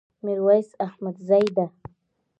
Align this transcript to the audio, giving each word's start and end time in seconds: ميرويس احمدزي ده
ميرويس 0.25 0.69
احمدزي 0.85 1.41
ده 1.55 1.65